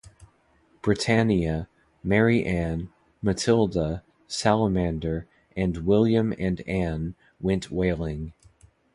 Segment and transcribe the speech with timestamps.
[0.81, 1.69] "Britannia",
[2.03, 2.89] "Mary Ann",
[3.21, 8.33] "Matilda", "Salamander", and "William and Ann" went whaling.